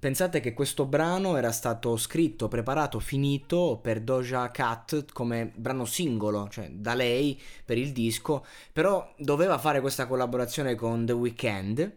Pensate 0.00 0.38
che 0.38 0.54
questo 0.54 0.86
brano 0.86 1.36
era 1.36 1.50
stato 1.50 1.96
scritto, 1.96 2.46
preparato, 2.46 3.00
finito 3.00 3.80
per 3.82 4.00
Doja 4.00 4.48
Cat 4.52 5.12
come 5.12 5.50
brano 5.56 5.84
singolo, 5.86 6.48
cioè 6.48 6.70
da 6.70 6.94
lei 6.94 7.36
per 7.64 7.78
il 7.78 7.92
disco, 7.92 8.44
però 8.72 9.12
doveva 9.16 9.58
fare 9.58 9.80
questa 9.80 10.06
collaborazione 10.06 10.76
con 10.76 11.04
The 11.04 11.12
Weeknd, 11.12 11.92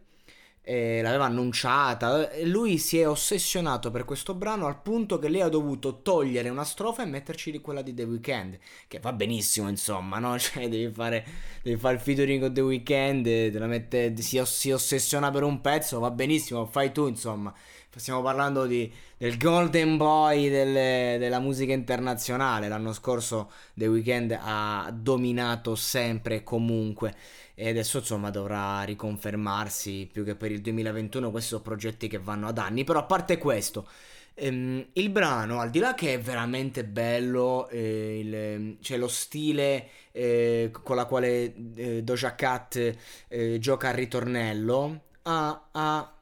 eh, 0.64 1.02
l'aveva 1.02 1.26
annunciata 1.26 2.30
lui 2.44 2.78
si 2.78 3.00
è 3.00 3.08
ossessionato 3.08 3.90
per 3.90 4.06
questo 4.06 4.36
brano 4.36 4.68
al 4.68 4.80
punto 4.80 5.18
che 5.18 5.28
lei 5.28 5.42
ha 5.42 5.50
dovuto 5.50 6.02
togliere 6.04 6.50
una 6.50 6.64
strofa 6.64 7.02
e 7.02 7.08
metterci 7.08 7.50
di 7.50 7.60
quella 7.62 7.82
di 7.82 7.94
The 7.94 8.04
Weeknd, 8.04 8.58
che 8.88 9.00
va 9.00 9.14
benissimo 9.14 9.70
insomma, 9.70 10.18
no? 10.20 10.38
Cioè 10.42 10.68
devi 10.70 10.92
fare, 10.92 11.24
devi 11.62 11.80
fare 11.80 11.96
il 11.96 12.02
featuring 12.02 12.42
con 12.42 12.54
The 12.54 12.62
Weeknd, 12.62 13.24
te 13.24 13.60
la 13.60 13.68
mette, 13.68 14.16
si, 14.18 14.42
si 14.46 14.72
ossessiona 14.72 15.30
per 15.30 15.44
un 15.44 15.62
pezzo, 15.62 16.00
va 16.00 16.10
benissimo, 16.10 16.66
fai 16.66 16.92
tu 16.92 17.08
insomma. 17.08 17.54
Stiamo 17.94 18.22
parlando 18.22 18.68
di, 18.68 18.90
del 19.18 19.38
Golden 19.38 19.98
Boy 19.98 20.50
delle, 20.50 21.18
della 21.20 21.40
musica 21.40 21.74
internazionale. 21.74 22.70
L'anno 22.70 22.94
scorso 22.94 23.52
The 23.74 23.88
Weeknd 23.88 24.40
ha 24.42 24.90
dominato 24.96 25.76
sempre 25.76 26.36
e 26.36 26.44
comunque. 26.44 27.14
E 27.54 27.68
adesso 27.68 27.98
insomma 27.98 28.30
dovrà 28.30 28.82
riconfermarsi 28.84 30.08
più 30.10 30.24
che 30.24 30.36
per 30.36 30.52
il 30.52 30.62
2021. 30.62 31.32
Questi 31.32 31.50
sono 31.50 31.64
progetti 31.64 32.08
che 32.08 32.18
vanno 32.18 32.48
ad 32.48 32.58
anni. 32.60 32.86
Però 32.86 32.98
a 32.98 33.04
parte 33.04 33.38
questo, 33.38 33.86
ehm, 34.36 34.88
il 34.94 35.10
brano, 35.10 35.60
al 35.60 35.70
di 35.70 35.80
là 35.80 35.94
che 35.94 36.14
è 36.14 36.20
veramente 36.20 36.86
bello, 36.86 37.68
eh, 37.68 38.20
il, 38.20 38.78
c'è 38.82 38.96
lo 38.96 39.10
stile 39.10 39.90
eh, 40.14 40.72
con 40.82 40.96
la 40.96 41.04
quale 41.06 41.54
eh, 41.76 42.04
Doja 42.04 42.36
Cat 42.36 42.96
eh, 43.28 43.60
gioca 43.60 43.90
al 43.90 43.96
ritornello. 43.96 45.02
Ha, 45.24 45.68
ha 45.72 46.16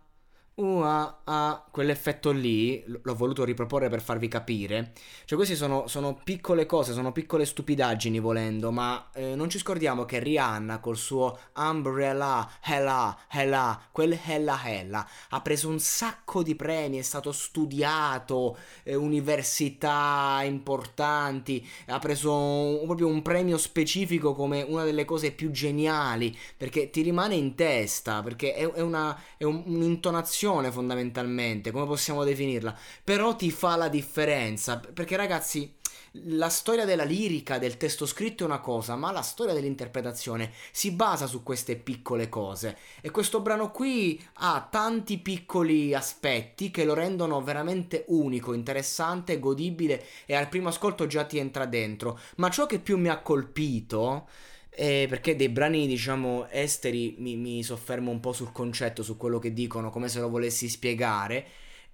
uh, 0.59 1.13
ah, 1.23 1.65
quell'effetto 1.71 2.31
lì 2.31 2.83
l'ho 2.85 3.15
voluto 3.15 3.43
riproporre 3.43 3.89
per 3.89 4.01
farvi 4.01 4.27
capire. 4.27 4.91
Cioè, 5.25 5.37
queste 5.37 5.55
sono, 5.55 5.87
sono 5.87 6.19
piccole 6.23 6.65
cose, 6.65 6.93
sono 6.93 7.11
piccole 7.11 7.45
stupidaggini 7.45 8.19
volendo, 8.19 8.71
ma 8.71 9.09
eh, 9.13 9.35
non 9.35 9.49
ci 9.49 9.57
scordiamo 9.57 10.05
che 10.05 10.19
Rihanna 10.19 10.79
col 10.79 10.97
suo 10.97 11.37
Umbrella, 11.55 12.49
Hella, 12.63 13.17
Hella, 13.29 13.81
quel 13.91 14.19
Hella 14.25 14.59
Hella, 14.65 15.07
ha 15.29 15.41
preso 15.41 15.69
un 15.69 15.79
sacco 15.79 16.43
di 16.43 16.55
premi, 16.55 16.97
è 16.97 17.03
stato 17.03 17.31
studiato, 17.31 18.57
eh, 18.83 18.95
università 18.95 20.41
importanti, 20.43 21.65
ha 21.87 21.99
preso 21.99 22.33
un, 22.33 22.85
proprio 22.85 23.07
un 23.07 23.21
premio 23.21 23.57
specifico 23.57 24.33
come 24.33 24.61
una 24.61 24.83
delle 24.83 25.05
cose 25.05 25.31
più 25.31 25.51
geniali, 25.51 26.37
perché 26.57 26.89
ti 26.89 27.01
rimane 27.01 27.35
in 27.35 27.55
testa, 27.55 28.21
perché 28.21 28.53
è, 28.53 28.69
è, 28.69 28.81
una, 28.81 29.17
è 29.37 29.43
un, 29.43 29.63
un'intonazione 29.65 30.47
fondamentalmente, 30.71 31.71
come 31.71 31.85
possiamo 31.85 32.23
definirla, 32.23 32.75
però 33.03 33.35
ti 33.35 33.51
fa 33.51 33.75
la 33.75 33.87
differenza, 33.87 34.79
perché 34.79 35.15
ragazzi 35.15 35.77
la 36.13 36.49
storia 36.49 36.85
della 36.85 37.03
lirica, 37.03 37.59
del 37.59 37.77
testo 37.77 38.05
scritto 38.05 38.43
è 38.43 38.47
una 38.47 38.59
cosa, 38.59 38.95
ma 38.95 39.11
la 39.11 39.21
storia 39.21 39.53
dell'interpretazione 39.53 40.51
si 40.71 40.91
basa 40.91 41.27
su 41.27 41.43
queste 41.43 41.75
piccole 41.75 42.29
cose. 42.29 42.77
E 43.01 43.11
questo 43.11 43.41
brano 43.41 43.71
qui 43.71 44.19
ha 44.35 44.67
tanti 44.69 45.19
piccoli 45.19 45.93
aspetti 45.93 46.71
che 46.71 46.83
lo 46.83 46.93
rendono 46.93 47.41
veramente 47.41 48.05
unico, 48.07 48.53
interessante, 48.53 49.39
godibile 49.39 50.03
e 50.25 50.35
al 50.35 50.49
primo 50.49 50.69
ascolto 50.69 51.05
già 51.05 51.25
ti 51.25 51.37
entra 51.37 51.65
dentro. 51.65 52.19
Ma 52.37 52.49
ciò 52.49 52.65
che 52.65 52.79
più 52.79 52.97
mi 52.97 53.09
ha 53.09 53.21
colpito 53.21 54.27
eh, 54.69 55.07
perché 55.09 55.35
dei 55.35 55.49
brani, 55.49 55.87
diciamo, 55.87 56.47
esteri 56.49 57.15
mi, 57.19 57.35
mi, 57.35 57.63
soffermo 57.63 58.11
un 58.11 58.19
po' 58.19 58.33
sul 58.33 58.51
concetto, 58.51 59.03
su 59.03 59.17
quello 59.17 59.39
che 59.39 59.53
dicono, 59.53 59.89
come 59.89 60.07
se 60.09 60.19
lo 60.19 60.29
volessi 60.29 60.69
spiegare. 60.69 61.45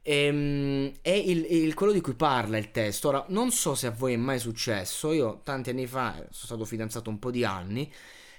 Ehm, 0.02 0.92
è 1.02 1.10
il, 1.10 1.46
il, 1.50 1.74
quello 1.74 1.92
di 1.92 2.02
cui 2.02 2.14
parla 2.14 2.58
il 2.58 2.72
testo. 2.72 3.08
Ora, 3.08 3.26
non 3.30 3.52
so 3.52 3.74
se 3.76 3.88
a 3.88 3.92
voi 3.92 4.14
è 4.14 4.18
mai 4.18 4.40
successo. 4.40 5.12
Io 5.14 5.42
tanti 5.44 5.72
anni 5.72 5.88
fa 5.88 6.14
sono 6.14 6.30
stato 6.32 6.66
fidanzato 6.66 7.10
un 7.10 7.20
po' 7.20 7.32
di 7.32 7.44
anni. 7.44 7.92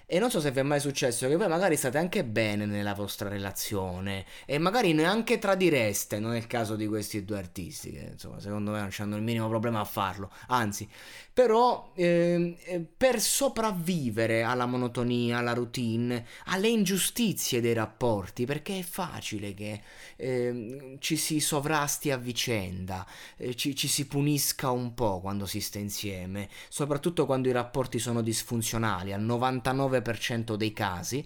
E 0.09 0.21
non 0.21 0.31
so 0.31 0.39
se 0.39 0.53
vi 0.53 0.61
è 0.61 0.63
mai 0.63 0.79
successo 0.79 1.27
che 1.27 1.35
voi 1.35 1.49
magari 1.49 1.75
state 1.75 1.99
anche 1.99 2.23
bene 2.23 2.65
nella 2.65 2.95
vostra 2.95 3.29
relazione 3.29 4.25
e 4.45 4.57
magari 4.57 4.93
neanche 4.93 5.41
tradireste, 5.41 6.21
non 6.21 6.35
è 6.35 6.37
il 6.37 6.47
caso 6.47 6.77
di 6.77 6.87
questi 6.87 7.25
due 7.25 7.39
artisti 7.39 7.91
che 7.91 8.11
insomma 8.13 8.39
secondo 8.39 8.71
me 8.71 8.79
non 8.79 8.91
hanno 8.97 9.17
il 9.17 9.23
minimo 9.23 9.49
problema 9.49 9.81
a 9.81 9.85
farlo, 9.85 10.31
anzi, 10.47 10.89
però 11.33 11.91
eh, 11.97 12.87
per 12.97 13.21
sopravvivere 13.21 14.45
alla 14.45 14.67
monotonia, 14.67 15.39
alla 15.39 15.55
routine, 15.55 16.25
alle 16.45 16.69
ingiustizie 16.69 17.61
dei 17.61 17.75
rapporti, 17.75 18.47
perché 18.47 18.79
è 18.79 18.83
facile 18.83 19.55
che 19.55 19.83
eh, 20.15 20.97
ci 21.01 21.17
si 21.17 21.41
sovrasti 21.41 22.13
a 22.13 22.17
vicenda, 22.17 23.05
eh, 23.37 23.57
ci, 23.57 23.75
ci 23.75 23.89
si 23.89 24.07
punisca 24.07 24.71
un 24.71 24.95
po' 24.95 25.21
quando 25.21 25.47
si 25.47 25.61
sta 25.61 25.81
insieme, 25.81 26.49
soprattutto 26.69 27.27
quando 27.27 27.49
i 27.49 27.53
rapporti 27.53 27.99
sono 27.99 28.23
disfunzionali, 28.23 29.13
al 29.13 29.25
99% 29.25 29.96
99% 30.01 30.55
dei 30.55 30.73
casi. 30.73 31.25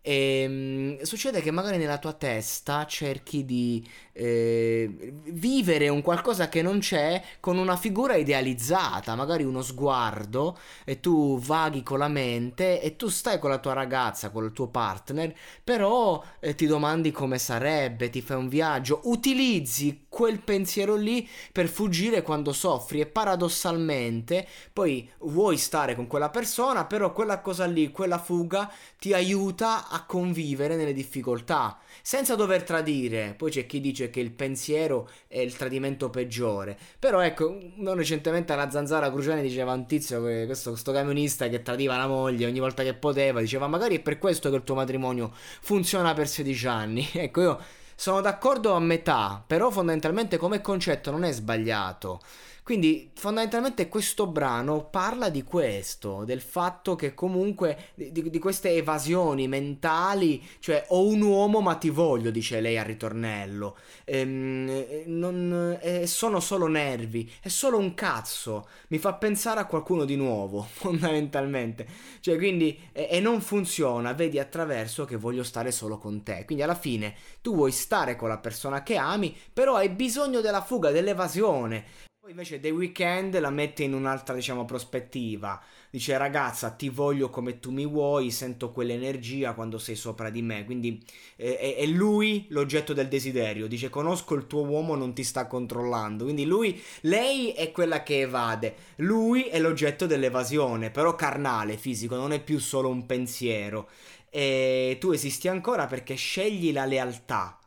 E, 0.00 0.44
um, 0.48 1.02
succede 1.02 1.42
che 1.42 1.50
magari 1.50 1.76
nella 1.76 1.98
tua 1.98 2.12
testa 2.12 2.86
cerchi 2.86 3.44
di 3.44 3.86
eh, 4.12 5.12
vivere 5.26 5.88
un 5.88 6.02
qualcosa 6.02 6.48
che 6.48 6.62
non 6.62 6.78
c'è 6.78 7.22
con 7.40 7.58
una 7.58 7.76
figura 7.76 8.16
idealizzata, 8.16 9.14
magari 9.14 9.44
uno 9.44 9.60
sguardo, 9.60 10.58
e 10.84 11.00
tu 11.00 11.38
vaghi 11.38 11.82
con 11.82 11.98
la 11.98 12.08
mente 12.08 12.80
e 12.80 12.96
tu 12.96 13.08
stai 13.08 13.38
con 13.38 13.50
la 13.50 13.58
tua 13.58 13.74
ragazza, 13.74 14.30
con 14.30 14.44
il 14.44 14.52
tuo 14.52 14.68
partner, 14.68 15.34
però 15.62 16.22
eh, 16.40 16.54
ti 16.54 16.66
domandi 16.66 17.10
come 17.10 17.38
sarebbe, 17.38 18.08
ti 18.08 18.22
fai 18.22 18.38
un 18.38 18.48
viaggio, 18.48 19.00
utilizzi 19.04 20.06
quel 20.18 20.40
pensiero 20.40 20.96
lì 20.96 21.28
per 21.52 21.68
fuggire 21.68 22.22
quando 22.22 22.52
soffri 22.52 22.98
e 22.98 23.06
paradossalmente 23.06 24.48
poi 24.72 25.08
vuoi 25.20 25.56
stare 25.56 25.94
con 25.94 26.08
quella 26.08 26.28
persona, 26.28 26.86
però 26.86 27.12
quella 27.12 27.40
cosa 27.40 27.66
lì, 27.66 27.92
quella 27.92 28.18
fuga 28.18 28.68
ti 28.98 29.12
aiuta 29.12 29.88
a 29.88 30.04
convivere 30.04 30.74
nelle 30.74 30.92
difficoltà 30.92 31.78
senza 32.02 32.34
dover 32.34 32.64
tradire. 32.64 33.34
Poi 33.36 33.52
c'è 33.52 33.66
chi 33.66 33.80
dice 33.80 34.10
che 34.10 34.18
il 34.18 34.32
pensiero 34.32 35.08
è 35.28 35.38
il 35.38 35.54
tradimento 35.54 36.10
peggiore. 36.10 36.76
Però 36.98 37.20
ecco, 37.20 37.56
non 37.76 37.94
recentemente 37.94 38.52
alla 38.52 38.70
Zanzara 38.70 39.12
Cruciani 39.12 39.40
diceva 39.40 39.72
un 39.72 39.86
tizio, 39.86 40.20
questo, 40.20 40.70
questo 40.70 40.90
camionista 40.90 41.46
che 41.48 41.62
tradiva 41.62 41.96
la 41.96 42.08
moglie 42.08 42.46
ogni 42.46 42.58
volta 42.58 42.82
che 42.82 42.94
poteva, 42.94 43.38
diceva 43.38 43.68
magari 43.68 43.98
è 43.98 44.00
per 44.00 44.18
questo 44.18 44.50
che 44.50 44.56
il 44.56 44.64
tuo 44.64 44.74
matrimonio 44.74 45.30
funziona 45.60 46.12
per 46.12 46.26
16 46.26 46.66
anni. 46.66 47.08
ecco, 47.14 47.40
io 47.40 47.58
sono 48.00 48.20
d'accordo 48.20 48.74
a 48.74 48.78
metà, 48.78 49.42
però 49.44 49.70
fondamentalmente 49.70 50.36
come 50.36 50.60
concetto 50.60 51.10
non 51.10 51.24
è 51.24 51.32
sbagliato. 51.32 52.20
Quindi 52.68 53.12
fondamentalmente 53.14 53.88
questo 53.88 54.26
brano 54.26 54.90
parla 54.90 55.30
di 55.30 55.42
questo, 55.42 56.24
del 56.26 56.42
fatto 56.42 56.96
che 56.96 57.14
comunque 57.14 57.92
di, 57.94 58.28
di, 58.28 58.38
queste 58.38 58.72
evasioni 58.72 59.48
mentali, 59.48 60.46
cioè 60.58 60.84
ho 60.88 61.06
un 61.06 61.22
uomo 61.22 61.62
ma 61.62 61.76
ti 61.76 61.88
voglio, 61.88 62.30
dice 62.30 62.60
lei 62.60 62.76
al 62.76 62.84
ritornello, 62.84 63.74
ehm, 64.04 65.04
non, 65.06 65.78
eh, 65.80 66.06
sono 66.06 66.40
solo 66.40 66.66
nervi, 66.66 67.32
è 67.40 67.48
solo 67.48 67.78
un 67.78 67.94
cazzo, 67.94 68.68
mi 68.88 68.98
fa 68.98 69.14
pensare 69.14 69.60
a 69.60 69.64
qualcuno 69.64 70.04
di 70.04 70.16
nuovo, 70.16 70.60
fondamentalmente, 70.70 71.86
cioè 72.20 72.36
quindi 72.36 72.78
e, 72.92 73.08
e 73.12 73.18
non 73.18 73.40
funziona, 73.40 74.12
vedi 74.12 74.38
attraverso 74.38 75.06
che 75.06 75.16
voglio 75.16 75.42
stare 75.42 75.72
solo 75.72 75.96
con 75.96 76.22
te, 76.22 76.44
quindi 76.44 76.62
alla 76.62 76.74
fine 76.74 77.14
tu 77.40 77.54
vuoi 77.54 77.72
stare 77.72 78.14
con 78.14 78.28
la 78.28 78.36
persona 78.36 78.82
che 78.82 78.96
ami, 78.96 79.34
però 79.54 79.76
hai 79.76 79.88
bisogno 79.88 80.42
della 80.42 80.60
fuga, 80.60 80.90
dell'evasione, 80.90 82.06
invece 82.30 82.60
The 82.60 82.70
Weeknd 82.70 83.38
la 83.38 83.48
mette 83.48 83.84
in 83.84 83.94
un'altra, 83.94 84.34
diciamo, 84.34 84.64
prospettiva. 84.64 85.60
Dice 85.90 86.16
ragazza, 86.18 86.70
ti 86.70 86.90
voglio 86.90 87.30
come 87.30 87.58
tu 87.58 87.70
mi 87.70 87.86
vuoi, 87.86 88.30
sento 88.30 88.70
quell'energia 88.70 89.54
quando 89.54 89.78
sei 89.78 89.94
sopra 89.96 90.28
di 90.28 90.42
me. 90.42 90.64
Quindi 90.64 91.02
eh, 91.36 91.76
è, 91.76 91.86
lui 91.86 92.46
l'oggetto 92.50 92.92
del 92.92 93.08
desiderio. 93.08 93.66
Dice 93.66 93.88
conosco 93.88 94.34
il 94.34 94.46
tuo 94.46 94.64
uomo, 94.64 94.94
non 94.94 95.14
ti 95.14 95.24
sta 95.24 95.46
controllando. 95.46 96.24
Quindi 96.24 96.44
lui, 96.44 96.80
lei 97.02 97.52
è 97.52 97.72
quella 97.72 98.02
che 98.02 98.20
evade. 98.20 98.74
Lui 98.96 99.44
è 99.44 99.58
l'oggetto 99.58 100.06
dell'evasione, 100.06 100.90
però 100.90 101.14
carnale, 101.14 101.78
fisico, 101.78 102.16
non 102.16 102.32
è 102.32 102.42
più 102.42 102.58
solo 102.58 102.90
un 102.90 103.06
pensiero. 103.06 103.88
E 104.28 104.98
tu 105.00 105.12
esisti 105.12 105.48
ancora 105.48 105.86
perché 105.86 106.14
scegli 106.14 106.72
la 106.72 106.84
lealtà. 106.84 107.58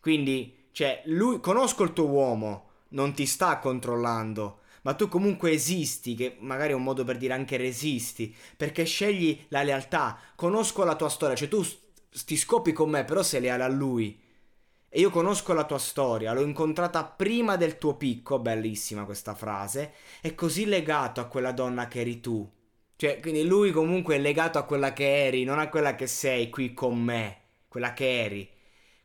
Quindi, 0.00 0.66
cioè, 0.72 1.02
lui, 1.06 1.38
conosco 1.38 1.84
il 1.84 1.92
tuo 1.92 2.06
uomo 2.06 2.70
non 2.92 3.12
ti 3.14 3.26
sta 3.26 3.58
controllando, 3.58 4.60
ma 4.82 4.94
tu 4.94 5.08
comunque 5.08 5.52
esisti, 5.52 6.14
che 6.14 6.36
magari 6.40 6.72
è 6.72 6.74
un 6.74 6.82
modo 6.82 7.04
per 7.04 7.16
dire 7.16 7.34
anche 7.34 7.56
resisti, 7.56 8.34
perché 8.56 8.84
scegli 8.84 9.46
la 9.48 9.62
lealtà. 9.62 10.18
Conosco 10.34 10.84
la 10.84 10.96
tua 10.96 11.08
storia, 11.08 11.36
cioè 11.36 11.48
tu 11.48 11.64
ti 12.24 12.36
scopi 12.36 12.72
con 12.72 12.90
me, 12.90 13.04
però 13.04 13.22
sei 13.22 13.40
leale 13.40 13.62
a 13.62 13.68
lui. 13.68 14.18
E 14.88 15.00
io 15.00 15.10
conosco 15.10 15.52
la 15.52 15.64
tua 15.64 15.78
storia, 15.78 16.32
l'ho 16.32 16.42
incontrata 16.42 17.04
prima 17.04 17.56
del 17.56 17.78
tuo 17.78 17.94
picco, 17.96 18.38
bellissima 18.38 19.04
questa 19.04 19.34
frase, 19.34 19.92
è 20.20 20.34
così 20.34 20.66
legato 20.66 21.20
a 21.20 21.26
quella 21.26 21.52
donna 21.52 21.88
che 21.88 22.00
eri 22.00 22.20
tu. 22.20 22.50
Cioè, 22.96 23.18
quindi 23.20 23.44
lui 23.44 23.70
comunque 23.70 24.16
è 24.16 24.18
legato 24.18 24.58
a 24.58 24.64
quella 24.64 24.92
che 24.92 25.26
eri, 25.26 25.44
non 25.44 25.58
a 25.58 25.68
quella 25.68 25.94
che 25.94 26.06
sei 26.06 26.50
qui 26.50 26.74
con 26.74 27.00
me, 27.02 27.38
quella 27.68 27.94
che 27.94 28.22
eri 28.22 28.50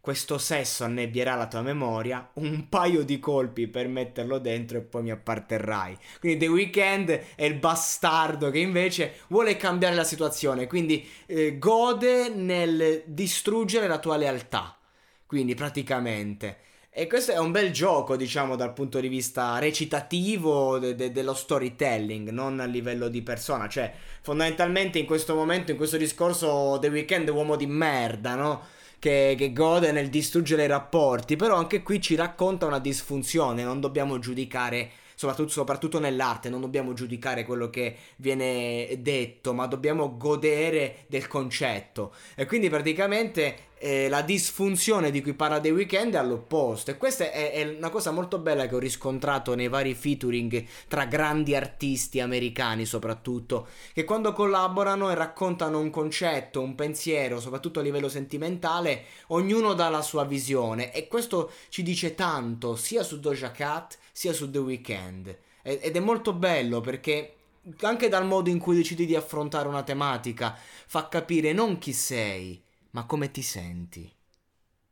questo 0.07 0.37
sesso 0.37 0.85
annebbierà 0.85 1.35
la 1.35 1.47
tua 1.47 1.61
memoria, 1.61 2.29
un 2.35 2.69
paio 2.69 3.03
di 3.03 3.19
colpi 3.19 3.67
per 3.67 3.89
metterlo 3.89 4.37
dentro 4.37 4.77
e 4.77 4.81
poi 4.81 5.03
mi 5.03 5.11
apparterrai. 5.11 5.97
Quindi 6.21 6.45
The 6.45 6.47
Weeknd 6.49 7.09
è 7.35 7.43
il 7.43 7.55
bastardo 7.55 8.49
che 8.49 8.59
invece 8.59 9.15
vuole 9.27 9.57
cambiare 9.57 9.95
la 9.95 10.05
situazione, 10.05 10.65
quindi 10.65 11.05
eh, 11.25 11.57
gode 11.57 12.29
nel 12.29 13.03
distruggere 13.05 13.85
la 13.87 13.99
tua 13.99 14.15
lealtà. 14.15 14.77
Quindi 15.25 15.55
praticamente. 15.55 16.59
E 16.89 17.05
questo 17.07 17.33
è 17.33 17.37
un 17.37 17.51
bel 17.51 17.73
gioco, 17.73 18.15
diciamo, 18.15 18.55
dal 18.55 18.71
punto 18.71 19.01
di 19.01 19.09
vista 19.09 19.59
recitativo 19.59 20.79
de- 20.79 20.95
de- 20.95 21.11
dello 21.11 21.33
storytelling, 21.33 22.29
non 22.29 22.61
a 22.61 22.65
livello 22.65 23.09
di 23.09 23.21
persona. 23.21 23.67
Cioè, 23.67 23.93
fondamentalmente 24.21 24.99
in 24.99 25.05
questo 25.05 25.35
momento, 25.35 25.71
in 25.71 25.77
questo 25.77 25.97
discorso, 25.97 26.77
The 26.79 26.87
Weeknd 26.87 27.27
è 27.27 27.31
uomo 27.31 27.57
di 27.57 27.67
merda, 27.67 28.35
no? 28.35 28.75
Che, 28.99 29.35
che 29.37 29.53
gode 29.53 29.91
nel 29.91 30.09
distruggere 30.09 30.63
i 30.63 30.67
rapporti, 30.67 31.35
però 31.35 31.55
anche 31.55 31.83
qui 31.83 32.01
ci 32.01 32.15
racconta 32.15 32.65
una 32.65 32.79
disfunzione, 32.79 33.63
non 33.63 33.79
dobbiamo 33.79 34.19
giudicare 34.19 34.91
soprattutto, 35.17 35.49
soprattutto, 35.49 35.99
nell'arte, 35.99 36.47
non 36.47 36.61
dobbiamo 36.61 36.93
giudicare 36.93 37.43
quello 37.43 37.71
che 37.71 37.95
viene 38.17 38.99
detto, 38.99 39.51
ma 39.51 39.65
dobbiamo 39.65 40.15
godere 40.15 41.05
del 41.07 41.27
concetto. 41.27 42.13
E 42.35 42.45
quindi 42.45 42.69
praticamente 42.69 43.55
eh, 43.79 44.09
la 44.09 44.21
disfunzione 44.21 45.11
di 45.11 45.21
cui 45.21 45.33
parla 45.33 45.59
The 45.59 45.69
Weeknd 45.69 46.13
è 46.13 46.17
all'opposto. 46.17 46.91
E 46.91 46.97
questa 46.97 47.31
è, 47.31 47.51
è, 47.51 47.75
una 47.77 47.89
cosa 47.89 48.11
molto 48.11 48.39
bella 48.39 48.67
che 48.67 48.75
ho 48.75 48.79
riscontrato 48.79 49.55
nei 49.55 49.67
vari 49.67 49.93
featuring 49.93 50.65
tra 50.87 51.05
grandi 51.05 51.55
artisti 51.55 52.19
americani 52.19 52.85
soprattutto 52.85 53.67
che 53.93 54.03
quando 54.03 54.33
collaborano 54.33 55.09
e 55.11 55.15
raccontano 55.15 55.79
un 55.79 55.89
concetto, 55.89 56.61
un 56.61 56.75
pensiero 56.75 57.39
soprattutto 57.39 57.79
a 57.79 57.83
livello 57.83 58.09
sentimentale 58.09 59.03
ognuno 59.27 59.73
dà 59.73 59.89
la 59.89 60.01
sua 60.01 60.23
visione. 60.23 60.91
E 60.93 61.07
questo 61.07 61.51
ci 61.69 61.83
dice 61.83 62.15
tanto 62.15 62.75
sia 62.75 63.03
su 63.03 63.19
Doja 63.19 63.51
Cat 63.51 63.97
sia 64.11 64.33
su 64.33 64.49
The 64.49 64.59
Weeknd. 64.59 65.37
Ed 65.61 65.95
è 65.95 65.99
molto 65.99 66.31
bello 66.33 66.79
perché 66.79 67.33
anche 67.81 68.07
dal 68.07 68.25
modo 68.25 68.49
in 68.49 68.59
cui 68.59 68.77
decidi 68.77 69.05
di 69.05 69.15
affrontare 69.15 69.67
una 69.67 69.83
tematica 69.83 70.57
fa 70.85 71.09
capire 71.09 71.51
non 71.51 71.77
chi 71.77 71.91
sei 71.91 72.63
ma 72.97 73.05
come 73.05 73.29
ti 73.29 73.43
senti? 73.43 74.11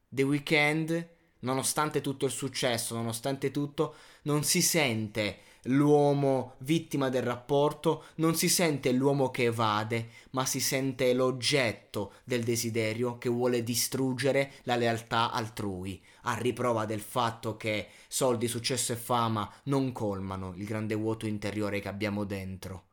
The 0.09 0.21
Weeknd, 0.21 1.09
nonostante 1.39 2.01
tutto 2.01 2.25
il 2.25 2.31
successo, 2.31 2.93
nonostante 2.93 3.49
tutto, 3.49 3.95
non 4.25 4.43
si 4.43 4.61
sente 4.61 5.39
l'uomo 5.63 6.53
vittima 6.59 7.09
del 7.09 7.23
rapporto, 7.23 8.03
non 8.17 8.35
si 8.35 8.47
sente 8.47 8.91
l'uomo 8.91 9.31
che 9.31 9.45
evade, 9.45 10.09
ma 10.33 10.45
si 10.45 10.59
sente 10.59 11.15
l'oggetto 11.15 12.13
del 12.23 12.43
desiderio 12.43 13.17
che 13.17 13.29
vuole 13.29 13.63
distruggere 13.63 14.51
la 14.65 14.75
lealtà 14.75 15.31
altrui, 15.31 15.99
a 16.25 16.35
riprova 16.35 16.85
del 16.85 17.01
fatto 17.01 17.57
che 17.57 17.87
soldi, 18.07 18.47
successo 18.47 18.93
e 18.93 18.97
fama 18.97 19.51
non 19.63 19.91
colmano 19.91 20.53
il 20.55 20.65
grande 20.65 20.93
vuoto 20.93 21.25
interiore 21.25 21.79
che 21.79 21.87
abbiamo 21.87 22.23
dentro. 22.23 22.89